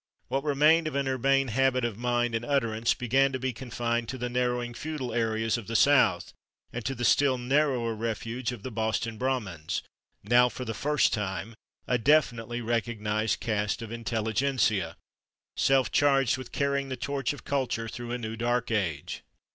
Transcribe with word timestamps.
What 0.29 0.43
remained 0.43 0.87
of 0.87 0.95
an 0.95 1.07
urbane 1.07 1.49
habit 1.49 1.85
of 1.85 1.95
mind 1.95 2.33
and 2.33 2.43
utterance 2.43 2.95
began 2.95 3.31
to 3.33 3.39
be 3.39 3.53
confined 3.53 4.09
to 4.09 4.17
the 4.17 4.29
narrowing 4.31 4.73
feudal 4.73 5.13
areas 5.13 5.59
of 5.59 5.67
the 5.67 5.75
south, 5.75 6.33
and 6.73 6.83
to 6.85 6.95
the 6.95 7.05
still 7.05 7.37
narrower 7.37 7.93
refuge 7.93 8.51
of 8.51 8.63
the 8.63 8.71
Boston 8.71 9.19
Brahmins, 9.19 9.83
now, 10.23 10.49
for 10.49 10.65
the 10.65 10.73
first 10.73 11.13
time, 11.13 11.53
a 11.85 11.99
definitely 11.99 12.61
recognized 12.61 13.41
caste 13.41 13.83
of 13.83 13.91
/intelligentsia/, 13.91 14.95
self 15.55 15.91
charged 15.91 16.35
with 16.35 16.51
carrying 16.51 16.89
the 16.89 16.97
[Pg074] 16.97 17.01
torch 17.05 17.33
of 17.33 17.43
culture 17.45 17.87
through 17.87 18.09
a 18.11 18.17
new 18.17 18.35
Dark 18.35 18.71
Age. 18.71 19.21